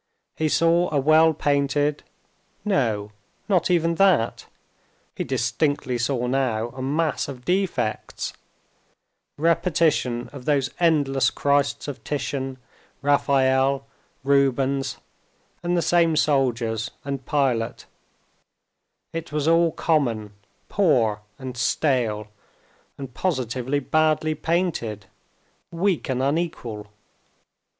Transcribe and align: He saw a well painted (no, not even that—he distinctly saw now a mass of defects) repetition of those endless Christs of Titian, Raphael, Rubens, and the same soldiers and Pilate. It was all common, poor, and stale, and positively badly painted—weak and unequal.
He 0.35 0.49
saw 0.49 0.89
a 0.91 0.99
well 0.99 1.31
painted 1.31 2.01
(no, 2.65 3.11
not 3.47 3.69
even 3.69 3.93
that—he 3.93 5.23
distinctly 5.23 5.99
saw 5.99 6.25
now 6.25 6.69
a 6.69 6.81
mass 6.81 7.27
of 7.27 7.45
defects) 7.45 8.33
repetition 9.37 10.27
of 10.33 10.45
those 10.45 10.71
endless 10.79 11.29
Christs 11.29 11.87
of 11.87 12.03
Titian, 12.03 12.57
Raphael, 13.03 13.85
Rubens, 14.23 14.97
and 15.61 15.77
the 15.77 15.83
same 15.83 16.15
soldiers 16.15 16.89
and 17.05 17.23
Pilate. 17.23 17.85
It 19.13 19.31
was 19.31 19.47
all 19.47 19.71
common, 19.71 20.33
poor, 20.67 21.21
and 21.37 21.55
stale, 21.55 22.27
and 22.97 23.13
positively 23.13 23.79
badly 23.79 24.33
painted—weak 24.33 26.09
and 26.09 26.23
unequal. 26.23 26.87